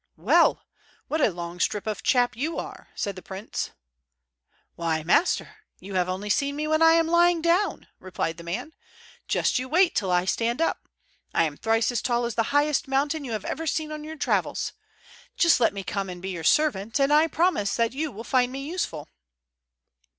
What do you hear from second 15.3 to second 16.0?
Just let me